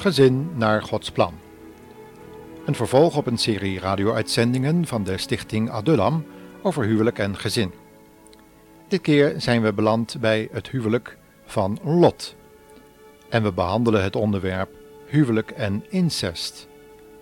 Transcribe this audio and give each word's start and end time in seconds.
Gezin 0.00 0.50
naar 0.54 0.82
Gods 0.82 1.10
plan. 1.10 1.34
Een 2.66 2.74
vervolg 2.74 3.16
op 3.16 3.26
een 3.26 3.38
serie 3.38 3.80
radio-uitzendingen 3.80 4.86
van 4.86 5.04
de 5.04 5.18
stichting 5.18 5.70
Adullam 5.70 6.26
over 6.62 6.84
huwelijk 6.84 7.18
en 7.18 7.36
gezin. 7.36 7.72
Dit 8.88 9.00
keer 9.00 9.34
zijn 9.36 9.62
we 9.62 9.72
beland 9.72 10.16
bij 10.20 10.48
het 10.52 10.68
huwelijk 10.68 11.18
van 11.44 11.78
Lot. 11.84 12.36
En 13.28 13.42
we 13.42 13.52
behandelen 13.52 14.02
het 14.02 14.16
onderwerp 14.16 14.70
huwelijk 15.06 15.50
en 15.50 15.84
incest 15.88 16.68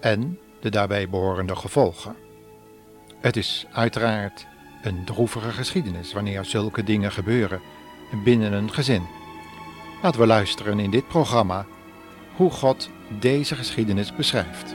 en 0.01 0.39
de 0.61 0.71
daarbij 0.71 1.09
behorende 1.09 1.57
gevolgen. 1.57 2.17
Het 3.21 3.37
is 3.37 3.67
uiteraard 3.73 4.47
een 4.83 5.05
droevige 5.05 5.51
geschiedenis 5.51 6.13
wanneer 6.13 6.45
zulke 6.45 6.85
dingen 6.85 7.13
gebeuren 7.13 7.61
binnen 8.25 8.53
een 8.53 8.73
gezin. 8.73 9.03
Laten 10.03 10.21
we 10.21 10.27
luisteren 10.27 10.79
in 10.79 10.91
dit 10.91 11.09
programma 11.09 11.67
hoe 12.39 12.51
God 12.51 12.91
deze 13.21 13.55
geschiedenis 13.55 14.15
beschrijft. 14.15 14.69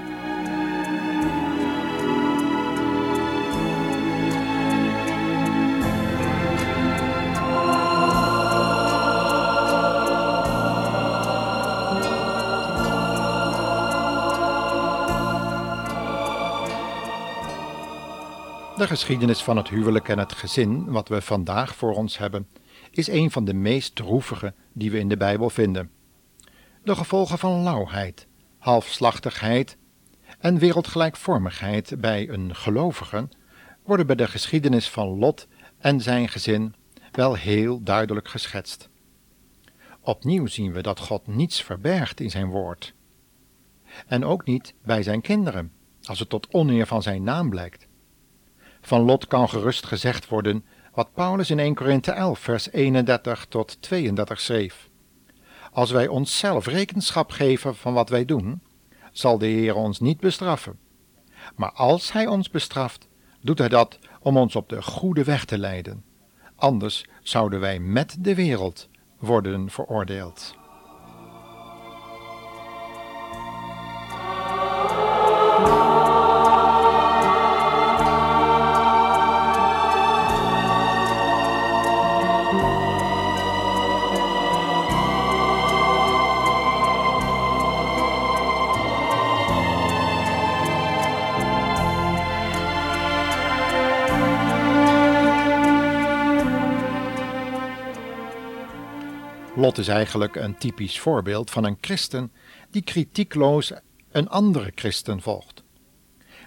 De 18.77 18.87
geschiedenis 18.87 19.43
van 19.43 19.57
het 19.57 19.69
huwelijk 19.69 20.09
en 20.09 20.19
het 20.19 20.33
gezin, 20.33 20.85
wat 20.91 21.07
we 21.07 21.21
vandaag 21.21 21.75
voor 21.75 21.93
ons 21.93 22.17
hebben, 22.17 22.47
is 22.91 23.07
een 23.07 23.31
van 23.31 23.45
de 23.45 23.53
meest 23.53 23.95
droevige 23.95 24.53
die 24.73 24.91
we 24.91 24.99
in 24.99 25.09
de 25.09 25.17
Bijbel 25.17 25.49
vinden. 25.49 26.02
De 26.83 26.95
gevolgen 26.95 27.37
van 27.37 27.63
lauwheid, 27.63 28.27
halfslachtigheid 28.57 29.77
en 30.39 30.57
wereldgelijkvormigheid 30.57 31.95
bij 31.97 32.29
een 32.29 32.55
gelovige 32.55 33.29
worden 33.83 34.07
bij 34.07 34.15
de 34.15 34.27
geschiedenis 34.27 34.89
van 34.89 35.07
Lot 35.07 35.47
en 35.77 36.01
zijn 36.01 36.29
gezin 36.29 36.75
wel 37.11 37.35
heel 37.35 37.83
duidelijk 37.83 38.27
geschetst. 38.27 38.89
Opnieuw 40.01 40.47
zien 40.47 40.73
we 40.73 40.81
dat 40.81 40.99
God 40.99 41.27
niets 41.27 41.63
verbergt 41.63 42.19
in 42.19 42.29
zijn 42.29 42.49
woord. 42.49 42.93
En 44.07 44.25
ook 44.25 44.45
niet 44.45 44.73
bij 44.83 45.03
zijn 45.03 45.21
kinderen, 45.21 45.71
als 46.03 46.19
het 46.19 46.29
tot 46.29 46.53
oneer 46.53 46.87
van 46.87 47.01
zijn 47.01 47.23
naam 47.23 47.49
blijkt. 47.49 47.87
Van 48.81 49.01
Lot 49.01 49.27
kan 49.27 49.49
gerust 49.49 49.85
gezegd 49.85 50.27
worden 50.27 50.65
wat 50.93 51.13
Paulus 51.13 51.49
in 51.49 51.59
1 51.59 51.75
Korinthe 51.75 52.11
11 52.11 52.39
vers 52.39 52.71
31 52.71 53.45
tot 53.45 53.81
32 53.81 54.39
schreef. 54.39 54.91
Als 55.73 55.91
wij 55.91 56.07
onszelf 56.07 56.65
rekenschap 56.67 57.31
geven 57.31 57.75
van 57.75 57.93
wat 57.93 58.09
wij 58.09 58.25
doen, 58.25 58.61
zal 59.11 59.37
de 59.37 59.45
Heer 59.45 59.75
ons 59.75 59.99
niet 59.99 60.19
bestraffen. 60.19 60.79
Maar 61.55 61.71
als 61.71 62.11
Hij 62.11 62.27
ons 62.27 62.49
bestraft, 62.49 63.07
doet 63.41 63.57
Hij 63.57 63.69
dat 63.69 63.99
om 64.19 64.37
ons 64.37 64.55
op 64.55 64.69
de 64.69 64.81
goede 64.81 65.23
weg 65.23 65.45
te 65.45 65.57
leiden. 65.57 66.03
Anders 66.55 67.05
zouden 67.21 67.59
wij 67.59 67.79
met 67.79 68.15
de 68.19 68.35
wereld 68.35 68.89
worden 69.19 69.69
veroordeeld. 69.69 70.55
Lot 99.63 99.77
is 99.77 99.87
eigenlijk 99.87 100.35
een 100.35 100.57
typisch 100.57 100.99
voorbeeld 100.99 101.51
van 101.51 101.63
een 101.63 101.77
christen 101.81 102.31
die 102.69 102.81
kritiekloos 102.81 103.71
een 104.11 104.29
andere 104.29 104.71
christen 104.75 105.21
volgt. 105.21 105.63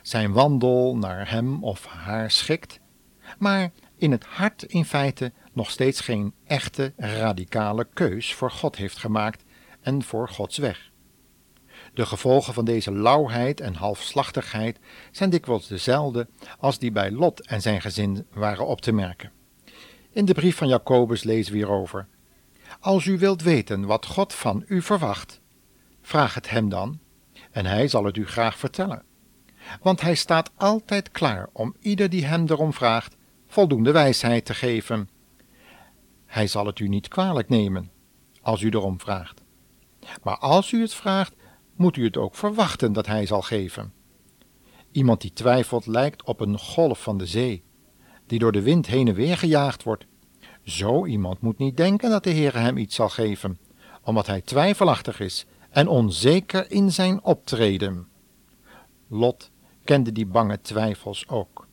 Zijn 0.02 0.32
wandel 0.32 0.96
naar 0.96 1.30
hem 1.30 1.64
of 1.64 1.86
haar 1.86 2.30
schikt, 2.30 2.80
maar 3.38 3.70
in 3.96 4.10
het 4.10 4.24
hart 4.24 4.62
in 4.62 4.84
feite 4.84 5.32
nog 5.52 5.70
steeds 5.70 6.00
geen 6.00 6.34
echte 6.46 6.92
radicale 6.96 7.86
keus 7.94 8.34
voor 8.34 8.50
God 8.50 8.76
heeft 8.76 8.98
gemaakt 8.98 9.44
en 9.80 10.02
voor 10.02 10.28
Gods 10.28 10.58
weg. 10.58 10.90
De 11.94 12.06
gevolgen 12.06 12.54
van 12.54 12.64
deze 12.64 12.92
lauwheid 12.92 13.60
en 13.60 13.74
halfslachtigheid 13.74 14.78
zijn 15.10 15.30
dikwijls 15.30 15.66
dezelfde 15.66 16.28
als 16.58 16.78
die 16.78 16.92
bij 16.92 17.10
Lot 17.10 17.46
en 17.46 17.62
zijn 17.62 17.80
gezin 17.80 18.26
waren 18.32 18.66
op 18.66 18.80
te 18.80 18.92
merken. 18.92 19.32
In 20.10 20.24
de 20.24 20.34
brief 20.34 20.56
van 20.56 20.68
Jacobus 20.68 21.22
lezen 21.22 21.52
we 21.52 21.58
hierover 21.58 22.06
als 22.86 23.04
u 23.06 23.18
wilt 23.18 23.42
weten 23.42 23.84
wat 23.84 24.06
God 24.06 24.32
van 24.32 24.64
u 24.66 24.82
verwacht, 24.82 25.40
vraag 26.00 26.34
het 26.34 26.50
hem 26.50 26.68
dan, 26.68 26.98
en 27.50 27.66
hij 27.66 27.88
zal 27.88 28.04
het 28.04 28.16
u 28.16 28.26
graag 28.26 28.58
vertellen. 28.58 29.02
Want 29.82 30.00
hij 30.00 30.14
staat 30.14 30.50
altijd 30.56 31.10
klaar 31.10 31.48
om 31.52 31.76
ieder 31.80 32.10
die 32.10 32.24
hem 32.24 32.44
erom 32.48 32.72
vraagt, 32.72 33.16
voldoende 33.46 33.90
wijsheid 33.90 34.44
te 34.44 34.54
geven. 34.54 35.08
Hij 36.26 36.46
zal 36.46 36.66
het 36.66 36.78
u 36.78 36.88
niet 36.88 37.08
kwalijk 37.08 37.48
nemen, 37.48 37.90
als 38.42 38.62
u 38.62 38.68
erom 38.68 39.00
vraagt. 39.00 39.42
Maar 40.22 40.38
als 40.38 40.72
u 40.72 40.80
het 40.80 40.94
vraagt, 40.94 41.34
moet 41.76 41.96
u 41.96 42.04
het 42.04 42.16
ook 42.16 42.34
verwachten 42.34 42.92
dat 42.92 43.06
hij 43.06 43.26
zal 43.26 43.42
geven. 43.42 43.92
Iemand 44.92 45.20
die 45.20 45.32
twijfelt 45.32 45.86
lijkt 45.86 46.24
op 46.24 46.40
een 46.40 46.58
golf 46.58 47.02
van 47.02 47.18
de 47.18 47.26
zee, 47.26 47.64
die 48.26 48.38
door 48.38 48.52
de 48.52 48.62
wind 48.62 48.86
heen 48.86 49.08
en 49.08 49.14
weer 49.14 49.36
gejaagd 49.36 49.82
wordt 49.82 50.06
zo 50.66 51.06
iemand 51.06 51.40
moet 51.40 51.58
niet 51.58 51.76
denken 51.76 52.10
dat 52.10 52.24
de 52.24 52.30
Heer 52.30 52.54
hem 52.54 52.76
iets 52.76 52.94
zal 52.94 53.08
geven, 53.08 53.58
omdat 54.02 54.26
hij 54.26 54.40
twijfelachtig 54.40 55.20
is 55.20 55.46
en 55.70 55.88
onzeker 55.88 56.70
in 56.70 56.92
zijn 56.92 57.22
optreden. 57.22 58.08
Lot 59.08 59.50
kende 59.84 60.12
die 60.12 60.26
bange 60.26 60.60
twijfels 60.60 61.28
ook. 61.28 61.66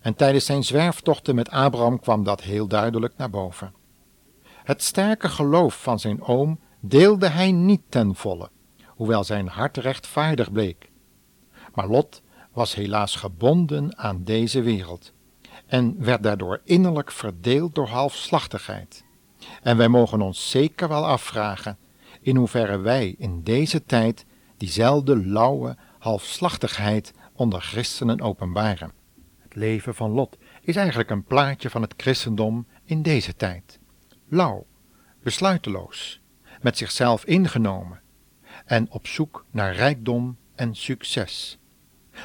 En 0.00 0.14
tijdens 0.14 0.44
zijn 0.44 0.64
zwerftochten 0.64 1.34
met 1.34 1.50
Abraham 1.50 2.00
kwam 2.00 2.24
dat 2.24 2.42
heel 2.42 2.66
duidelijk 2.66 3.16
naar 3.16 3.30
boven. 3.30 3.74
Het 4.64 4.82
sterke 4.82 5.28
geloof 5.28 5.82
van 5.82 5.98
zijn 5.98 6.22
oom 6.22 6.60
deelde 6.80 7.28
hij 7.28 7.52
niet 7.52 7.82
ten 7.88 8.14
volle, 8.14 8.50
hoewel 8.86 9.24
zijn 9.24 9.48
hart 9.48 9.76
rechtvaardig 9.76 10.52
bleek. 10.52 10.90
Maar 11.74 11.88
Lot 11.88 12.22
was 12.52 12.74
helaas 12.74 13.16
gebonden 13.16 13.98
aan 13.98 14.24
deze 14.24 14.62
wereld 14.62 15.12
en 15.68 15.94
werd 15.98 16.22
daardoor 16.22 16.60
innerlijk 16.64 17.12
verdeeld 17.12 17.74
door 17.74 17.88
halfslachtigheid. 17.88 19.04
En 19.62 19.76
wij 19.76 19.88
mogen 19.88 20.20
ons 20.20 20.50
zeker 20.50 20.88
wel 20.88 21.06
afvragen 21.06 21.78
in 22.20 22.36
hoeverre 22.36 22.78
wij 22.78 23.14
in 23.18 23.42
deze 23.42 23.84
tijd 23.84 24.24
diezelfde 24.56 25.26
lauwe 25.26 25.76
halfslachtigheid 25.98 27.12
onder 27.32 27.60
christenen 27.60 28.20
openbaren. 28.20 28.92
Het 29.38 29.54
leven 29.54 29.94
van 29.94 30.10
Lot 30.10 30.36
is 30.62 30.76
eigenlijk 30.76 31.10
een 31.10 31.24
plaatje 31.24 31.70
van 31.70 31.82
het 31.82 31.94
christendom 31.96 32.66
in 32.84 33.02
deze 33.02 33.36
tijd. 33.36 33.78
Lauw, 34.28 34.66
besluiteloos, 35.22 36.20
met 36.60 36.78
zichzelf 36.78 37.24
ingenomen 37.24 38.00
en 38.64 38.90
op 38.90 39.06
zoek 39.06 39.44
naar 39.50 39.74
rijkdom 39.74 40.36
en 40.54 40.74
succes. 40.74 41.58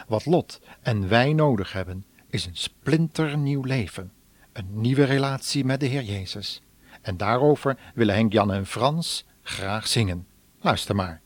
Wat 0.08 0.26
Lot 0.26 0.62
en 0.82 1.08
wij 1.08 1.34
nodig 1.34 1.74
hebben, 1.74 2.06
is 2.34 2.46
een 2.46 2.56
splinternieuw 2.56 3.62
leven, 3.62 4.12
een 4.54 4.68
nieuwe 4.70 5.04
relatie 5.04 5.66
met 5.66 5.80
de 5.80 5.86
Heer 5.86 6.04
Jezus. 6.04 6.62
En 7.02 7.18
daarover 7.18 7.78
willen 7.96 8.16
Henk 8.16 8.34
Jan 8.34 8.52
en 8.52 8.66
Frans 8.66 9.26
graag 9.42 9.88
zingen. 9.88 10.28
Luister 10.62 10.96
maar. 10.96 11.22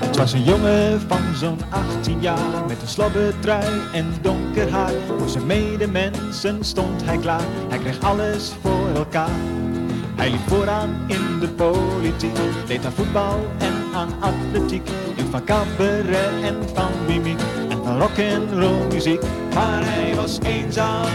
Het 0.00 0.16
was 0.16 0.32
een 0.32 0.44
jongen 0.44 1.00
van 1.00 1.34
zo'n 1.34 1.70
18 1.70 2.20
jaar 2.20 2.66
met 2.66 2.82
een 2.82 2.88
slobbetrui 2.88 3.80
en 3.92 4.12
donker 4.22 4.70
haar. 4.70 4.92
Voor 5.06 5.28
zijn 5.28 5.46
medemensen 5.46 6.64
stond 6.64 7.04
hij 7.04 7.18
klaar, 7.18 7.46
hij 7.68 7.78
kreeg 7.78 8.00
alles 8.00 8.52
voor 8.52 8.88
elkaar. 8.88 9.76
Hij 10.18 10.30
liep 10.30 10.48
vooraan 10.48 11.04
in 11.06 11.38
de 11.40 11.48
politiek, 11.48 12.36
deed 12.66 12.84
aan 12.84 12.92
voetbal 12.92 13.46
en 13.58 13.74
aan 13.94 14.12
atletiek. 14.20 14.88
Hield 15.16 15.30
van 15.30 15.44
cabaret 15.44 16.42
en 16.42 16.56
van 16.74 16.90
mimiek 17.06 17.40
en 17.68 17.84
van 17.84 17.98
rock 17.98 18.16
en 18.16 18.60
roll 18.60 18.86
muziek. 18.92 19.22
Maar 19.54 19.82
hij 19.84 20.14
was 20.14 20.38
eenzaam 20.38 21.06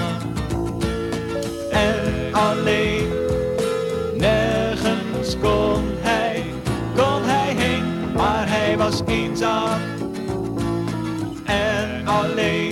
en 1.71 2.33
alleen. 2.33 3.07
Nergens 4.17 5.37
kon 5.41 5.83
hij, 5.99 6.43
kon 6.95 7.23
hij 7.23 7.53
heen, 7.57 8.13
maar 8.15 8.49
hij 8.49 8.77
was 8.77 9.01
eenzaam 9.05 9.79
en 11.45 12.07
alleen. 12.07 12.62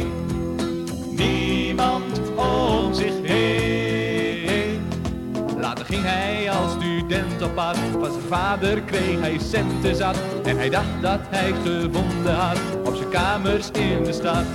Pad. 7.71 8.01
Van 8.01 8.11
zijn 8.11 8.27
vader 8.27 8.81
kreeg 8.81 9.19
hij 9.19 9.39
centen 9.39 9.95
zat. 9.95 10.15
En 10.43 10.57
hij 10.57 10.69
dacht 10.69 11.01
dat 11.01 11.19
hij 11.29 11.53
gevonden 11.63 12.35
had 12.35 12.57
op 12.85 12.95
zijn 12.95 13.09
kamers 13.09 13.69
in 13.71 14.03
de 14.03 14.13
stad. 14.13 14.45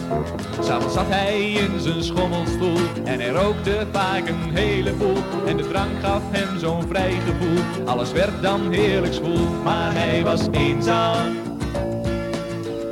S'avonds 0.61 0.95
zat 0.95 1.07
hij 1.09 1.51
in 1.51 1.81
zijn 1.81 2.03
schommelstoel 2.03 2.79
en 3.05 3.21
hij 3.21 3.31
rookte 3.31 3.87
vaak 3.93 4.29
een 4.29 4.57
heleboel. 4.57 5.17
En 5.47 5.57
de 5.57 5.69
drank 5.69 6.01
gaf 6.03 6.23
hem 6.31 6.59
zo'n 6.59 6.89
vrij 6.89 7.13
gevoel. 7.13 7.87
Alles 7.87 8.13
werd 8.13 8.43
dan 8.43 8.73
heerlijk 8.73 9.15
zwoel, 9.15 9.49
maar 9.65 9.93
hij 9.93 10.25
was 10.25 10.47
eenzaam 10.51 11.37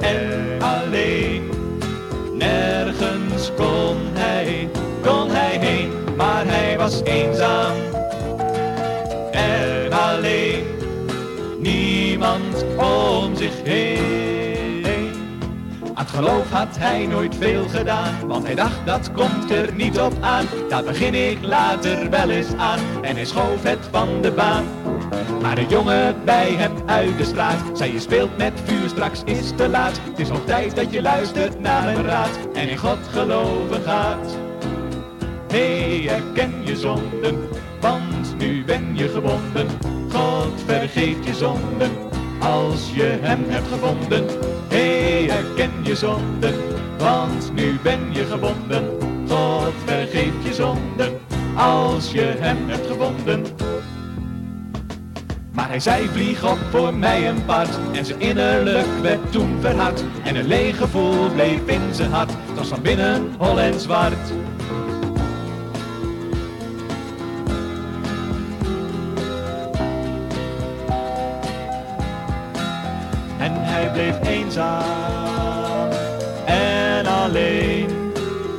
en 0.00 0.58
alleen. 0.60 1.54
Zich. 13.64 14.14
Aan 15.94 16.04
het 16.04 16.14
geloof 16.14 16.50
had 16.50 16.78
hij 16.78 17.06
nooit 17.06 17.34
veel 17.34 17.68
gedaan, 17.68 18.26
want 18.26 18.46
hij 18.46 18.54
dacht 18.54 18.86
dat 18.86 19.12
komt 19.12 19.50
er 19.50 19.74
niet 19.74 20.00
op 20.00 20.12
aan. 20.20 20.46
Daar 20.68 20.84
begin 20.84 21.14
ik 21.14 21.38
later 21.42 22.10
wel 22.10 22.30
eens 22.30 22.54
aan 22.56 22.78
en 23.02 23.14
hij 23.14 23.24
schoof 23.24 23.62
het 23.62 23.88
van 23.90 24.08
de 24.22 24.32
baan. 24.32 24.64
Maar 25.42 25.58
een 25.58 25.68
jongen 25.68 26.24
bij 26.24 26.50
hem 26.50 26.72
uit 26.86 27.18
de 27.18 27.24
straat 27.24 27.78
zei 27.78 27.92
je 27.92 28.00
speelt 28.00 28.36
met 28.36 28.52
vuur, 28.64 28.88
straks 28.88 29.22
is 29.24 29.52
te 29.56 29.68
laat. 29.68 30.00
Het 30.02 30.18
is 30.18 30.30
al 30.30 30.44
tijd 30.44 30.76
dat 30.76 30.92
je 30.92 31.02
luistert 31.02 31.60
naar 31.60 31.84
mijn 31.84 32.02
raad 32.02 32.38
en 32.54 32.68
in 32.68 32.78
God 32.78 32.98
geloven 33.10 33.82
gaat. 33.82 34.36
Hey, 35.48 36.04
herken 36.06 36.52
je 36.64 36.76
zonden, 36.76 37.48
want 37.80 38.38
nu 38.38 38.64
ben 38.64 38.96
je 38.96 39.08
gebonden. 39.08 39.66
God 40.10 40.62
vergeeft 40.66 41.24
je 41.24 41.34
zonden, 41.34 41.90
als 42.40 42.90
je 42.94 43.19
hem 43.20 43.44
hebt 43.46 43.69
gevonden. 43.69 44.25
Hé, 44.69 45.26
herken 45.28 45.70
je 45.82 45.96
zonden, 45.96 46.54
want 46.98 47.52
nu 47.54 47.78
ben 47.82 48.00
je 48.12 48.25
gebonden. 48.25 48.84
God 49.28 49.72
vergeeft 49.84 50.44
je 50.44 50.54
zonden, 50.54 51.20
als 51.56 52.10
je 52.10 52.34
hem 52.38 52.56
hebt 52.66 52.86
gevonden. 52.86 53.44
Maar 55.52 55.69
hij 55.69 55.81
zei 55.81 56.08
vlieg 56.08 56.50
op 56.50 56.58
voor 56.70 56.94
mij 56.94 57.28
een 57.28 57.44
part 57.44 57.78
En 57.92 58.04
zijn 58.04 58.20
innerlijk 58.20 58.86
werd 59.02 59.32
toen 59.32 59.56
verhard 59.60 60.04
En 60.25 60.36
een 60.36 60.46
leeg 60.46 60.76
gevoel 60.76 61.31
bleef 61.31 61.60
in 61.66 61.81
zijn 61.90 62.12
hart 62.12 62.31
Het 62.31 62.58
was 62.58 62.69
van 62.69 62.82
binnen 62.82 63.34
hol 63.38 63.60
en 63.60 63.81
zwart 63.81 64.32
bleef 73.94 74.20
eenzaam. 74.23 75.88
En 76.44 77.06
alleen 77.06 77.88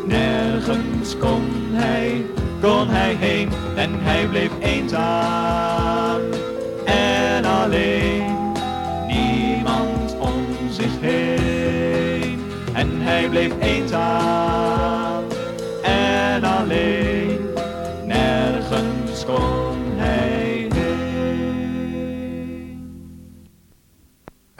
Nergens 0.05 1.17
kon 1.17 1.43
hij, 1.71 2.25
kon 2.61 2.87
hij 2.87 3.13
heen. 3.13 3.49
En 3.75 3.89
hij 4.03 4.27
bleef 4.27 4.51
eenzaam 4.59 5.74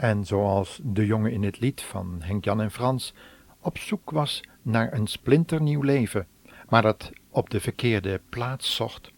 En 0.06 0.24
zoals 0.24 0.80
de 0.82 1.06
jongen 1.06 1.32
in 1.32 1.42
het 1.42 1.60
lied 1.60 1.82
van 1.82 2.16
Henk 2.20 2.44
Jan 2.44 2.60
en 2.60 2.70
Frans 2.70 3.14
op 3.60 3.78
zoek 3.78 4.10
was 4.10 4.42
naar 4.62 4.92
een 4.92 5.06
splinternieuw 5.06 5.82
leven, 5.82 6.26
maar 6.68 6.82
dat 6.82 7.10
op 7.30 7.50
de 7.50 7.60
verkeerde 7.60 8.20
plaats 8.28 8.74
zocht, 8.74 9.10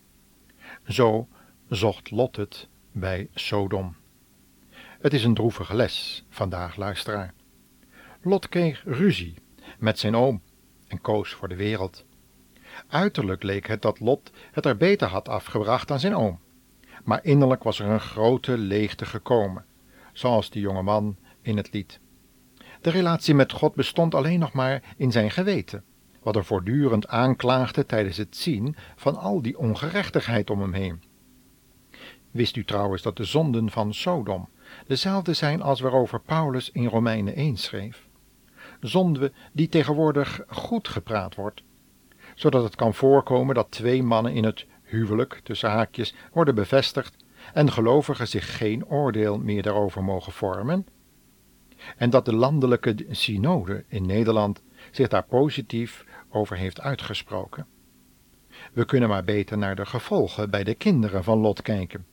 zo 0.86 1.28
zocht 1.68 2.10
Lot 2.10 2.36
het 2.36 2.68
bij 2.92 3.28
Sodom. 3.34 3.96
Het 4.76 5.14
is 5.14 5.24
een 5.24 5.34
droevige 5.34 5.74
les 5.76 6.24
vandaag, 6.28 6.76
luisteraar. 6.76 7.34
Lot 8.22 8.48
kreeg 8.48 8.82
ruzie 8.84 9.34
met 9.78 9.98
zijn 9.98 10.16
oom 10.16 10.42
en 10.86 11.00
koos 11.00 11.32
voor 11.32 11.48
de 11.48 11.56
wereld. 11.56 12.04
Uiterlijk 12.86 13.42
leek 13.42 13.66
het 13.66 13.82
dat 13.82 14.00
Lot 14.00 14.30
het 14.52 14.66
er 14.66 14.76
beter 14.76 15.08
had 15.08 15.28
afgebracht 15.28 15.88
dan 15.88 16.00
zijn 16.00 16.16
oom, 16.16 16.40
maar 17.04 17.24
innerlijk 17.24 17.62
was 17.62 17.78
er 17.78 17.86
een 17.86 18.00
grote 18.00 18.58
leegte 18.58 19.06
gekomen, 19.06 19.66
zoals 20.18 20.50
die 20.50 20.62
jonge 20.62 20.82
man 20.82 21.16
in 21.42 21.56
het 21.56 21.72
lied. 21.72 22.00
De 22.80 22.90
relatie 22.90 23.34
met 23.34 23.52
God 23.52 23.74
bestond 23.74 24.14
alleen 24.14 24.38
nog 24.38 24.52
maar 24.52 24.82
in 24.96 25.12
zijn 25.12 25.30
geweten, 25.30 25.84
wat 26.22 26.36
er 26.36 26.44
voortdurend 26.44 27.08
aanklaagde 27.08 27.86
tijdens 27.86 28.16
het 28.16 28.36
zien 28.36 28.76
van 28.96 29.16
al 29.16 29.42
die 29.42 29.58
ongerechtigheid 29.58 30.50
om 30.50 30.60
hem 30.60 30.72
heen. 30.72 31.02
Wist 32.30 32.56
u 32.56 32.64
trouwens 32.64 33.02
dat 33.02 33.16
de 33.16 33.24
zonden 33.24 33.70
van 33.70 33.94
Sodom 33.94 34.48
dezelfde 34.86 35.32
zijn 35.32 35.62
als 35.62 35.80
waarover 35.80 36.20
Paulus 36.20 36.70
in 36.70 36.86
Romeinen 36.86 37.34
1 37.34 37.56
schreef? 37.56 38.06
Zonden 38.80 39.32
die 39.52 39.68
tegenwoordig 39.68 40.40
goed 40.48 40.88
gepraat 40.88 41.34
wordt, 41.34 41.62
zodat 42.34 42.62
het 42.64 42.74
kan 42.74 42.94
voorkomen 42.94 43.54
dat 43.54 43.70
twee 43.70 44.02
mannen 44.02 44.32
in 44.32 44.44
het 44.44 44.66
huwelijk, 44.82 45.40
tussen 45.42 45.70
haakjes, 45.70 46.14
worden 46.32 46.54
bevestigd 46.54 47.16
en 47.52 47.72
gelovigen 47.72 48.28
zich 48.28 48.56
geen 48.56 48.86
oordeel 48.86 49.38
meer 49.38 49.62
daarover 49.62 50.04
mogen 50.04 50.32
vormen? 50.32 50.86
En 51.96 52.10
dat 52.10 52.24
de 52.24 52.34
landelijke 52.34 53.06
synode 53.10 53.84
in 53.88 54.06
Nederland 54.06 54.62
zich 54.90 55.08
daar 55.08 55.24
positief 55.24 56.04
over 56.28 56.56
heeft 56.56 56.80
uitgesproken. 56.80 57.66
We 58.72 58.84
kunnen 58.84 59.08
maar 59.08 59.24
beter 59.24 59.58
naar 59.58 59.76
de 59.76 59.86
gevolgen 59.86 60.50
bij 60.50 60.64
de 60.64 60.74
kinderen 60.74 61.24
van 61.24 61.38
Lot 61.38 61.62
kijken. 61.62 62.06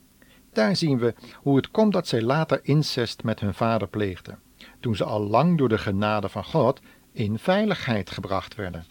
Daar 0.53 0.75
zien 0.75 0.97
we 0.97 1.13
hoe 1.33 1.55
het 1.55 1.71
komt 1.71 1.93
dat 1.93 2.07
zij 2.07 2.21
later 2.21 2.59
incest 2.63 3.23
met 3.23 3.39
hun 3.39 3.53
vader 3.53 3.87
pleegden, 3.87 4.39
toen 4.79 4.95
ze 4.95 5.03
al 5.03 5.19
lang 5.19 5.57
door 5.57 5.69
de 5.69 5.77
genade 5.77 6.29
van 6.29 6.43
God 6.43 6.81
in 7.11 7.39
veiligheid 7.39 8.09
gebracht 8.09 8.55
werden. 8.55 8.85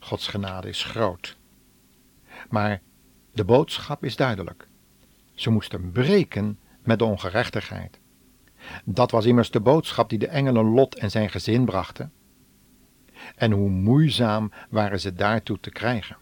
Gods 0.00 0.28
genade 0.28 0.68
is 0.68 0.84
groot. 0.84 1.36
Maar 2.48 2.80
de 3.32 3.44
boodschap 3.44 4.04
is 4.04 4.16
duidelijk. 4.16 4.68
Ze 5.34 5.50
moesten 5.50 5.90
breken 5.92 6.58
met 6.82 6.98
de 6.98 7.04
ongerechtigheid. 7.04 8.00
Dat 8.84 9.10
was 9.10 9.24
immers 9.24 9.50
de 9.50 9.60
boodschap 9.60 10.08
die 10.08 10.18
de 10.18 10.28
engelen 10.28 10.64
Lot 10.64 10.98
en 10.98 11.10
zijn 11.10 11.30
gezin 11.30 11.64
brachten. 11.64 12.12
En 13.36 13.52
hoe 13.52 13.68
moeizaam 13.68 14.52
waren 14.70 15.00
ze 15.00 15.14
daartoe 15.14 15.60
te 15.60 15.70
krijgen. 15.70 16.16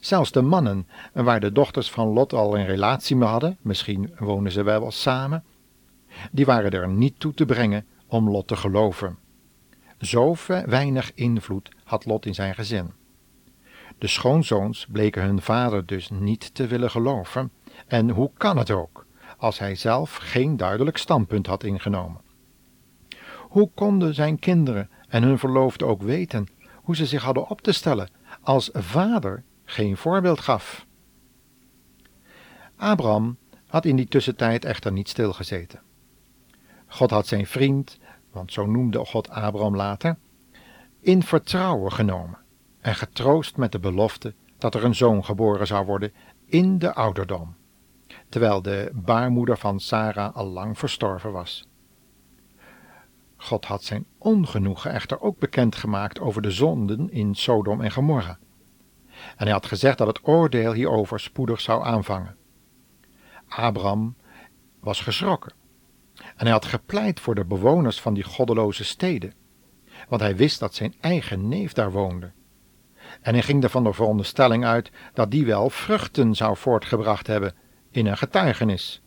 Zelfs 0.00 0.32
de 0.32 0.42
mannen, 0.42 0.88
waar 1.12 1.40
de 1.40 1.52
dochters 1.52 1.90
van 1.90 2.08
Lot 2.08 2.32
al 2.32 2.58
een 2.58 2.66
relatie 2.66 3.16
mee 3.16 3.28
hadden, 3.28 3.58
misschien 3.60 4.14
wonen 4.18 4.52
ze 4.52 4.62
wel 4.62 4.90
samen, 4.90 5.44
die 6.30 6.44
waren 6.44 6.70
er 6.70 6.88
niet 6.88 7.20
toe 7.20 7.34
te 7.34 7.46
brengen 7.46 7.86
om 8.06 8.30
Lot 8.30 8.46
te 8.46 8.56
geloven. 8.56 9.18
Zo 9.98 10.34
weinig 10.66 11.14
invloed 11.14 11.70
had 11.84 12.06
Lot 12.06 12.26
in 12.26 12.34
zijn 12.34 12.54
gezin. 12.54 12.90
De 13.98 14.06
schoonzoons 14.06 14.86
bleken 14.92 15.22
hun 15.22 15.42
vader 15.42 15.86
dus 15.86 16.10
niet 16.10 16.54
te 16.54 16.66
willen 16.66 16.90
geloven, 16.90 17.50
en 17.86 18.10
hoe 18.10 18.30
kan 18.36 18.58
het 18.58 18.70
ook, 18.70 19.06
als 19.36 19.58
hij 19.58 19.74
zelf 19.74 20.16
geen 20.16 20.56
duidelijk 20.56 20.96
standpunt 20.96 21.46
had 21.46 21.64
ingenomen? 21.64 22.20
Hoe 23.38 23.70
konden 23.74 24.14
zijn 24.14 24.38
kinderen 24.38 24.90
en 25.08 25.22
hun 25.22 25.38
verloofde 25.38 25.84
ook 25.84 26.02
weten 26.02 26.48
hoe 26.82 26.96
ze 26.96 27.06
zich 27.06 27.22
hadden 27.22 27.48
op 27.48 27.60
te 27.60 27.72
stellen 27.72 28.08
als 28.40 28.70
vader 28.72 29.44
geen 29.64 29.96
voorbeeld 29.96 30.40
gaf. 30.40 30.86
Abraham 32.76 33.36
had 33.66 33.84
in 33.84 33.96
die 33.96 34.08
tussentijd 34.08 34.64
echter 34.64 34.92
niet 34.92 35.08
stilgezeten. 35.08 35.80
God 36.86 37.10
had 37.10 37.26
zijn 37.26 37.46
vriend, 37.46 37.98
want 38.30 38.52
zo 38.52 38.66
noemde 38.66 38.98
God 38.98 39.28
Abraham 39.28 39.76
later, 39.76 40.18
in 41.00 41.22
vertrouwen 41.22 41.92
genomen 41.92 42.38
en 42.80 42.94
getroost 42.94 43.56
met 43.56 43.72
de 43.72 43.78
belofte 43.78 44.34
dat 44.58 44.74
er 44.74 44.84
een 44.84 44.94
zoon 44.94 45.24
geboren 45.24 45.66
zou 45.66 45.86
worden 45.86 46.12
in 46.46 46.78
de 46.78 46.94
ouderdom, 46.94 47.54
terwijl 48.32 48.62
de 48.62 48.90
baarmoeder 48.94 49.58
van 49.58 49.80
Sarah 49.80 50.34
al 50.36 50.46
lang 50.46 50.78
verstorven 50.78 51.32
was. 51.32 51.68
God 53.36 53.64
had 53.64 53.84
zijn 53.84 54.06
ongenoegen 54.18 54.92
echter 54.92 55.20
ook 55.20 55.38
bekendgemaakt 55.38 56.20
over 56.20 56.42
de 56.42 56.50
zonden 56.50 57.10
in 57.10 57.34
Sodom 57.34 57.80
en 57.80 57.90
Gomorra 57.90 58.38
en 59.36 59.44
hij 59.44 59.52
had 59.52 59.66
gezegd 59.66 59.98
dat 59.98 60.06
het 60.06 60.20
oordeel 60.22 60.72
hierover 60.72 61.20
spoedig 61.20 61.60
zou 61.60 61.84
aanvangen. 61.84 62.36
Abraham 63.48 64.16
was 64.80 65.00
geschrokken 65.00 65.52
en 66.14 66.44
hij 66.44 66.50
had 66.50 66.64
gepleit 66.64 67.20
voor 67.20 67.34
de 67.34 67.44
bewoners 67.44 68.00
van 68.00 68.14
die 68.14 68.22
goddeloze 68.22 68.84
steden, 68.84 69.34
want 70.08 70.20
hij 70.20 70.36
wist 70.36 70.58
dat 70.58 70.74
zijn 70.74 70.94
eigen 71.00 71.48
neef 71.48 71.72
daar 71.72 71.92
woonde. 71.92 72.32
En 73.20 73.32
hij 73.32 73.42
ging 73.42 73.62
er 73.62 73.70
van 73.70 73.84
de 73.84 73.92
veronderstelling 73.92 74.64
uit 74.64 74.90
dat 75.14 75.30
die 75.30 75.46
wel 75.46 75.70
vruchten 75.70 76.34
zou 76.34 76.56
voortgebracht 76.56 77.26
hebben 77.26 77.54
in 77.92 78.06
een 78.06 78.18
getuigenis. 78.18 79.02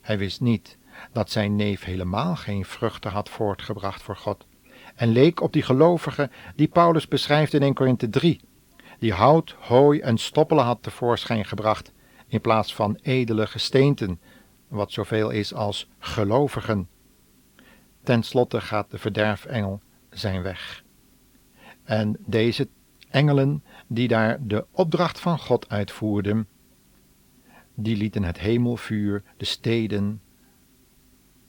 Hij 0.00 0.18
wist 0.18 0.40
niet 0.40 0.78
dat 1.12 1.30
zijn 1.30 1.56
neef 1.56 1.84
helemaal 1.84 2.36
geen 2.36 2.64
vruchten 2.64 3.10
had 3.10 3.28
voortgebracht 3.28 4.02
voor 4.02 4.16
God 4.16 4.46
en 4.94 5.08
leek 5.08 5.40
op 5.40 5.52
die 5.52 5.62
gelovigen 5.62 6.30
die 6.54 6.68
Paulus 6.68 7.08
beschrijft 7.08 7.54
in 7.54 7.62
1 7.62 7.74
Korinthe 7.74 8.10
3, 8.10 8.40
die 8.98 9.12
hout, 9.12 9.56
hooi 9.58 10.00
en 10.00 10.18
stoppelen 10.18 10.64
had 10.64 10.82
tevoorschijn 10.82 11.44
gebracht 11.44 11.92
in 12.26 12.40
plaats 12.40 12.74
van 12.74 12.98
edele 13.02 13.46
gesteenten, 13.46 14.20
wat 14.68 14.92
zoveel 14.92 15.30
is 15.30 15.54
als 15.54 15.88
gelovigen. 15.98 16.88
Ten 18.02 18.22
slotte 18.22 18.60
gaat 18.60 18.90
de 18.90 18.98
verderfengel 18.98 19.80
zijn 20.10 20.42
weg. 20.42 20.82
En 21.84 22.16
deze 22.26 22.68
engelen 23.10 23.64
die 23.86 24.08
daar 24.08 24.38
de 24.40 24.66
opdracht 24.70 25.20
van 25.20 25.38
God 25.38 25.68
uitvoerden, 25.68 26.48
die 27.80 27.96
lieten 27.96 28.24
het 28.24 28.38
hemelvuur 28.38 29.22
de 29.36 29.44
steden 29.44 30.20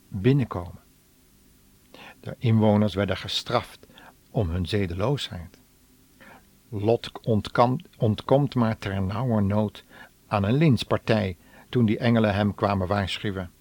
binnenkomen. 0.08 0.80
De 2.20 2.36
inwoners 2.38 2.94
werden 2.94 3.18
gestraft 3.18 3.88
om 4.32 4.50
hun 4.50 4.66
zedeloosheid. 4.66 5.60
Lot 6.70 7.12
ontkomt, 7.98 8.56
maar 8.56 8.78
ter 8.78 9.02
nood 9.44 9.84
aan 10.28 10.44
een 10.44 10.54
linspartij 10.54 11.38
toen 11.70 11.86
die 11.86 11.98
engelen 11.98 12.34
hem 12.34 12.56
kwamen 12.56 12.88
waarschuwen. 12.88 13.52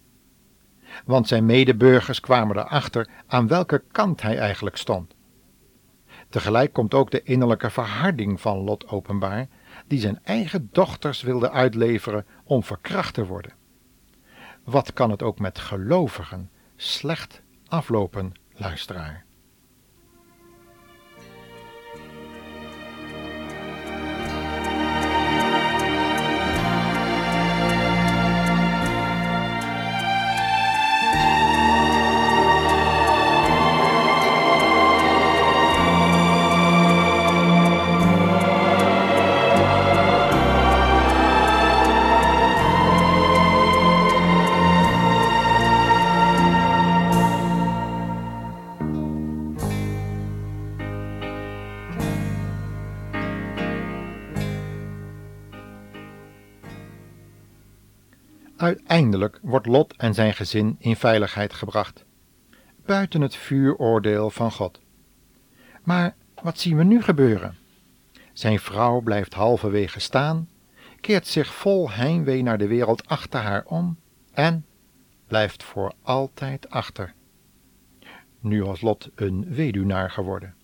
Want 1.04 1.28
zijn 1.28 1.46
medeburgers 1.46 2.20
kwamen 2.20 2.56
erachter 2.56 3.08
aan 3.26 3.48
welke 3.48 3.82
kant 3.92 4.22
hij 4.22 4.38
eigenlijk 4.38 4.76
stond. 4.76 5.14
Tegelijk 6.28 6.72
komt 6.72 6.94
ook 6.94 7.10
de 7.10 7.22
innerlijke 7.22 7.70
verharding 7.70 8.40
van 8.40 8.58
Lot 8.58 8.88
openbaar, 8.88 9.48
die 9.88 10.00
zijn 10.00 10.24
eigen 10.24 10.68
dochters 10.72 11.22
wilde 11.22 11.50
uitleveren 11.50 12.26
om 12.44 12.62
verkracht 12.62 13.14
te 13.14 13.26
worden. 13.26 13.52
Wat 14.64 14.92
kan 14.92 15.10
het 15.10 15.22
ook 15.22 15.38
met 15.38 15.58
gelovigen 15.58 16.50
slecht 16.76 17.42
aflopen, 17.66 18.32
luisteraar? 18.52 19.24
Uiteindelijk 58.58 59.38
wordt 59.42 59.66
Lot 59.66 59.96
en 59.96 60.14
zijn 60.14 60.34
gezin 60.34 60.76
in 60.78 60.96
veiligheid 60.96 61.52
gebracht, 61.52 62.04
buiten 62.86 63.20
het 63.20 63.36
vuuroordeel 63.36 64.30
van 64.30 64.52
God. 64.52 64.80
Maar 65.82 66.16
wat 66.42 66.58
zien 66.58 66.76
we 66.76 66.84
nu 66.84 67.02
gebeuren? 67.02 67.56
Zijn 68.32 68.58
vrouw 68.58 69.00
blijft 69.00 69.34
halverwege 69.34 70.00
staan, 70.00 70.48
keert 71.00 71.26
zich 71.26 71.54
vol 71.54 71.90
heimwee 71.90 72.42
naar 72.42 72.58
de 72.58 72.66
wereld 72.66 73.06
achter 73.06 73.40
haar 73.40 73.64
om 73.64 73.98
en 74.32 74.66
blijft 75.26 75.62
voor 75.62 75.92
altijd 76.02 76.70
achter. 76.70 77.14
Nu 78.40 78.64
was 78.64 78.80
Lot 78.80 79.10
een 79.14 79.54
weduwnaar 79.54 80.10
geworden. 80.10 80.54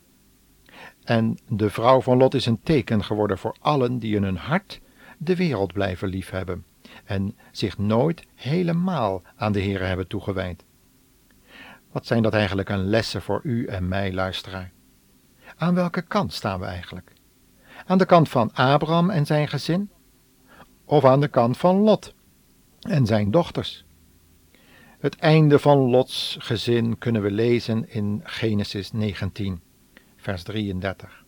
En 1.04 1.38
de 1.48 1.70
vrouw 1.70 2.00
van 2.00 2.16
Lot 2.16 2.34
is 2.34 2.46
een 2.46 2.62
teken 2.62 3.04
geworden 3.04 3.38
voor 3.38 3.56
allen 3.60 3.98
die 3.98 4.16
in 4.16 4.22
hun 4.22 4.36
hart 4.36 4.80
de 5.18 5.36
wereld 5.36 5.72
blijven 5.72 6.08
liefhebben 6.08 6.64
en 7.04 7.36
zich 7.52 7.78
nooit 7.78 8.26
helemaal 8.34 9.22
aan 9.36 9.52
de 9.52 9.60
Heer 9.60 9.86
hebben 9.86 10.06
toegewijd. 10.06 10.64
Wat 11.92 12.06
zijn 12.06 12.22
dat 12.22 12.34
eigenlijk 12.34 12.68
een 12.68 12.84
lessen 12.84 13.22
voor 13.22 13.40
u 13.42 13.66
en 13.66 13.88
mij, 13.88 14.12
luisteraar? 14.12 14.72
Aan 15.56 15.74
welke 15.74 16.02
kant 16.02 16.32
staan 16.32 16.60
we 16.60 16.66
eigenlijk? 16.66 17.12
Aan 17.86 17.98
de 17.98 18.06
kant 18.06 18.28
van 18.28 18.52
Abraham 18.52 19.10
en 19.10 19.26
zijn 19.26 19.48
gezin? 19.48 19.90
Of 20.84 21.04
aan 21.04 21.20
de 21.20 21.28
kant 21.28 21.56
van 21.56 21.76
Lot 21.76 22.14
en 22.80 23.06
zijn 23.06 23.30
dochters? 23.30 23.84
Het 24.98 25.16
einde 25.16 25.58
van 25.58 25.78
Lots 25.78 26.36
gezin 26.40 26.98
kunnen 26.98 27.22
we 27.22 27.30
lezen 27.30 27.90
in 27.90 28.20
Genesis 28.24 28.92
19, 28.92 29.60
vers 30.16 30.42
33. 30.42 31.24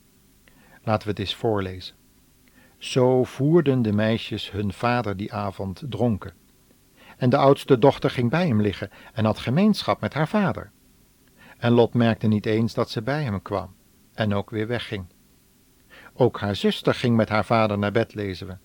Laten 0.82 1.04
we 1.04 1.11
het 1.11 1.18
eens 1.18 1.35
voorlezen. 1.35 1.94
Zo 2.78 3.25
voerden 3.25 3.83
de 3.83 3.92
meisjes 3.92 4.50
hun 4.50 4.73
vader 4.73 5.16
die 5.16 5.33
avond 5.33 5.83
dronken. 5.88 6.35
En 7.16 7.30
de 7.30 7.37
oudste 7.37 7.78
dochter 7.78 8.11
ging 8.11 8.30
bij 8.30 8.47
hem 8.47 8.61
liggen 8.61 8.90
en 9.12 9.25
had 9.25 9.38
gemeenschap 9.38 10.00
met 10.00 10.14
haar 10.14 10.28
vader. 10.28 10.71
En 11.59 11.73
Lot 11.73 11.95
merkte 11.95 12.26
niet 12.26 12.47
eens 12.47 12.75
dat 12.75 12.90
ze 12.90 13.02
bij 13.02 13.23
hem 13.23 13.42
kwam 13.42 13.75
en 14.14 14.35
ook 14.35 14.50
weer 14.50 14.66
wegging. 14.66 15.06
Ook 16.14 16.40
haar 16.40 16.56
zuster 16.56 16.95
ging 16.95 17.16
met 17.16 17.28
haar 17.28 17.45
vader 17.45 17.78
naar 17.78 17.92
bed, 17.92 18.14
lezen 18.14 18.47
we. 18.47 18.56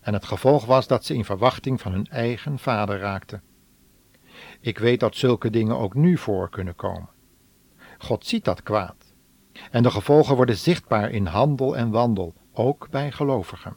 En 0.00 0.12
het 0.12 0.24
gevolg 0.24 0.64
was 0.64 0.86
dat 0.86 1.04
ze 1.04 1.14
in 1.14 1.24
verwachting 1.24 1.80
van 1.80 1.92
hun 1.92 2.06
eigen 2.06 2.58
vader 2.58 2.98
raakte. 2.98 3.40
Ik 4.60 4.78
weet 4.78 5.00
dat 5.00 5.16
zulke 5.16 5.50
dingen 5.50 5.78
ook 5.78 5.94
nu 5.94 6.18
voor 6.18 6.50
kunnen 6.50 6.74
komen. 6.74 7.08
God 7.98 8.26
ziet 8.26 8.44
dat 8.44 8.62
kwaad. 8.62 9.14
En 9.70 9.82
de 9.82 9.90
gevolgen 9.90 10.36
worden 10.36 10.56
zichtbaar 10.56 11.10
in 11.10 11.26
handel 11.26 11.76
en 11.76 11.90
wandel, 11.90 12.34
ook 12.54 12.90
bij 12.90 13.12
gelovigen. 13.12 13.76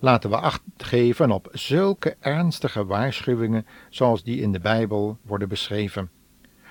Laten 0.00 0.30
we 0.30 0.36
acht 0.36 0.62
geven 0.76 1.30
op 1.30 1.48
zulke 1.52 2.16
ernstige 2.20 2.84
waarschuwingen 2.84 3.66
zoals 3.88 4.22
die 4.22 4.40
in 4.40 4.52
de 4.52 4.60
Bijbel 4.60 5.18
worden 5.22 5.48
beschreven. 5.48 6.10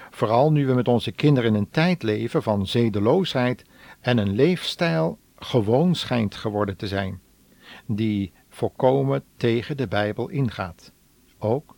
Vooral 0.09 0.51
nu 0.51 0.65
we 0.65 0.73
met 0.73 0.87
onze 0.87 1.11
kinderen 1.11 1.49
in 1.49 1.59
een 1.59 1.69
tijd 1.69 2.03
leven 2.03 2.43
van 2.43 2.67
zedeloosheid 2.67 3.63
en 3.99 4.17
een 4.17 4.31
leefstijl 4.31 5.19
gewoon 5.35 5.95
schijnt 5.95 6.35
geworden 6.35 6.77
te 6.77 6.87
zijn, 6.87 7.21
die 7.85 8.33
volkomen 8.49 9.23
tegen 9.37 9.77
de 9.77 9.87
Bijbel 9.87 10.29
ingaat. 10.29 10.91
Ook 11.37 11.75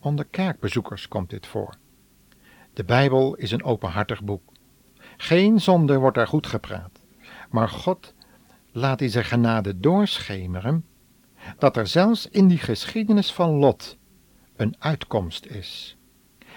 onder 0.00 0.24
kerkbezoekers 0.24 1.08
komt 1.08 1.30
dit 1.30 1.46
voor. 1.46 1.74
De 2.72 2.84
Bijbel 2.84 3.34
is 3.34 3.50
een 3.50 3.64
openhartig 3.64 4.22
boek. 4.22 4.42
Geen 5.16 5.60
zonde 5.60 5.98
wordt 5.98 6.16
er 6.16 6.26
goed 6.26 6.46
gepraat, 6.46 7.00
maar 7.50 7.68
God 7.68 8.14
laat 8.72 9.00
in 9.00 9.10
zijn 9.10 9.24
genade 9.24 9.80
doorschemeren 9.80 10.84
dat 11.58 11.76
er 11.76 11.86
zelfs 11.86 12.28
in 12.28 12.48
die 12.48 12.58
geschiedenis 12.58 13.32
van 13.32 13.50
Lot 13.50 13.98
een 14.56 14.74
uitkomst 14.78 15.46
is. 15.46 15.96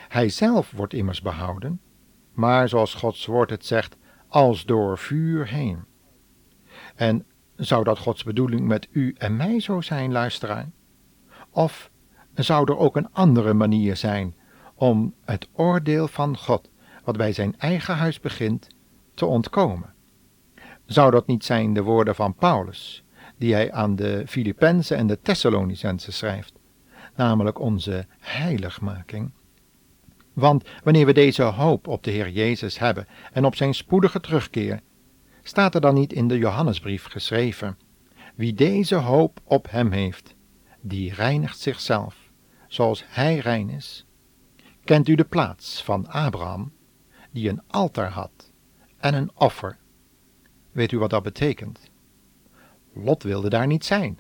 Hij 0.08 0.30
zelf 0.30 0.72
wordt 0.72 0.94
immers 0.94 1.22
behouden, 1.22 1.82
maar 2.34 2.70
zoals 2.70 2.94
Gods 2.94 3.26
woord 3.26 3.50
het 3.50 3.66
zegt, 3.66 3.98
als 4.28 4.66
door 4.66 4.98
vuur 4.98 5.48
heen. 5.48 5.86
En 6.96 7.26
zou 7.56 7.84
dat 7.84 7.98
Gods 7.98 8.24
bedoeling 8.24 8.68
met 8.68 8.88
u 8.92 9.16
en 9.18 9.36
mij 9.36 9.60
zo 9.60 9.82
zijn, 9.82 10.12
luisteraar? 10.12 10.70
Of 11.50 11.92
zou 12.34 12.72
er 12.72 12.78
ook 12.78 12.96
een 12.96 13.14
andere 13.14 13.54
manier 13.54 13.96
zijn 13.96 14.36
om 14.76 15.14
het 15.22 15.48
oordeel 15.54 16.08
van 16.08 16.38
God, 16.38 16.70
wat 17.04 17.18
bij 17.18 17.34
zijn 17.34 17.58
eigen 17.58 17.96
huis 17.96 18.20
begint, 18.20 18.68
te 19.14 19.26
ontkomen? 19.26 19.95
Zou 20.86 21.12
dat 21.12 21.28
niet 21.28 21.46
zijn 21.46 21.74
de 21.74 21.82
woorden 21.82 22.16
van 22.16 22.36
Paulus, 22.36 23.04
die 23.38 23.54
hij 23.54 23.72
aan 23.72 23.96
de 23.96 24.24
Filippenzen 24.28 24.98
en 24.98 25.08
de 25.08 25.22
Thessalonicensen 25.22 26.14
schrijft, 26.14 26.54
namelijk 27.16 27.60
onze 27.60 28.06
heiligmaking? 28.20 29.32
Want 30.34 30.64
wanneer 30.84 31.06
we 31.06 31.14
deze 31.14 31.44
hoop 31.44 31.88
op 31.88 32.04
de 32.04 32.12
Heer 32.12 32.30
Jezus 32.30 32.80
hebben 32.80 33.08
en 33.32 33.46
op 33.46 33.56
zijn 33.56 33.74
spoedige 33.74 34.20
terugkeer, 34.20 34.82
staat 35.44 35.76
er 35.76 35.82
dan 35.82 35.94
niet 35.94 36.14
in 36.14 36.28
de 36.28 36.38
Johannesbrief 36.38 37.06
geschreven: 37.06 37.78
Wie 38.36 38.54
deze 38.54 38.96
hoop 38.96 39.40
op 39.44 39.68
hem 39.70 39.92
heeft, 39.92 40.36
die 40.82 41.14
reinigt 41.14 41.60
zichzelf, 41.60 42.16
zoals 42.68 43.04
hij 43.08 43.38
rein 43.38 43.70
is. 43.70 44.06
Kent 44.84 45.08
u 45.08 45.16
de 45.16 45.24
plaats 45.24 45.84
van 45.84 46.08
Abraham, 46.08 46.74
die 47.32 47.50
een 47.50 47.62
altaar 47.68 48.12
had 48.12 48.52
en 48.98 49.14
een 49.14 49.32
offer 49.36 49.78
Weet 50.76 50.92
u 50.92 51.00
wat 51.00 51.10
dat 51.10 51.24
betekent? 51.24 51.80
Lot 52.94 53.24
wilde 53.24 53.50
daar 53.50 53.68
niet 53.68 53.86
zijn. 53.86 54.20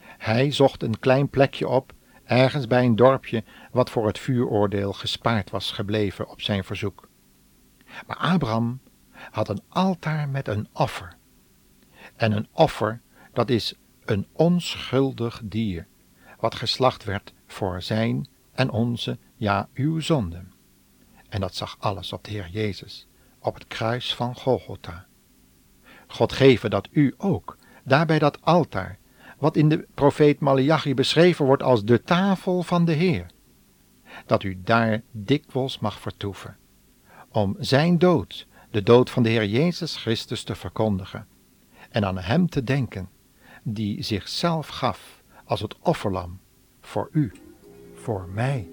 Hij 0.00 0.50
zocht 0.50 0.82
een 0.82 0.98
klein 0.98 1.28
plekje 1.28 1.68
op, 1.68 1.92
ergens 2.24 2.66
bij 2.66 2.84
een 2.84 2.96
dorpje 2.96 3.44
wat 3.70 3.90
voor 3.90 4.06
het 4.06 4.18
vuuroordeel 4.18 4.92
gespaard 4.92 5.50
was 5.50 5.70
gebleven 5.70 6.28
op 6.28 6.40
zijn 6.40 6.64
verzoek. 6.64 7.08
Maar 8.06 8.16
Abraham 8.16 8.80
had 9.30 9.48
een 9.48 9.62
altaar 9.68 10.28
met 10.28 10.48
een 10.48 10.68
offer. 10.72 11.16
En 12.16 12.32
een 12.32 12.48
offer, 12.52 13.00
dat 13.32 13.50
is 13.50 13.74
een 14.04 14.26
onschuldig 14.32 15.40
dier, 15.44 15.86
wat 16.38 16.54
geslacht 16.54 17.04
werd 17.04 17.34
voor 17.46 17.82
zijn 17.82 18.28
en 18.52 18.70
onze, 18.70 19.18
ja, 19.36 19.68
uw 19.74 20.00
zonden. 20.00 20.52
En 21.28 21.40
dat 21.40 21.54
zag 21.54 21.76
alles 21.78 22.12
op 22.12 22.24
de 22.24 22.30
Heer 22.30 22.48
Jezus, 22.50 23.06
op 23.38 23.54
het 23.54 23.66
kruis 23.66 24.14
van 24.14 24.36
Golgotha. 24.36 25.10
God 26.12 26.32
geven 26.32 26.70
dat 26.70 26.88
u 26.90 27.14
ook, 27.16 27.56
daar 27.84 28.06
bij 28.06 28.18
dat 28.18 28.38
altaar, 28.40 28.98
wat 29.38 29.56
in 29.56 29.68
de 29.68 29.86
profeet 29.94 30.40
Malachi 30.40 30.94
beschreven 30.94 31.44
wordt 31.44 31.62
als 31.62 31.84
de 31.84 32.02
tafel 32.02 32.62
van 32.62 32.84
de 32.84 32.92
Heer, 32.92 33.26
dat 34.26 34.42
u 34.42 34.60
daar 34.64 35.02
dikwijls 35.10 35.78
mag 35.78 36.00
vertoeven, 36.00 36.56
om 37.28 37.56
zijn 37.58 37.98
dood, 37.98 38.46
de 38.70 38.82
dood 38.82 39.10
van 39.10 39.22
de 39.22 39.28
Heer 39.28 39.46
Jezus 39.46 39.96
Christus 39.96 40.42
te 40.42 40.54
verkondigen, 40.54 41.26
en 41.90 42.04
aan 42.04 42.18
Hem 42.18 42.48
te 42.48 42.64
denken, 42.64 43.08
die 43.62 44.02
zichzelf 44.02 44.68
gaf 44.68 45.22
als 45.44 45.60
het 45.60 45.76
offerlam 45.78 46.40
voor 46.80 47.08
u, 47.12 47.32
voor 47.94 48.28
mij. 48.32 48.68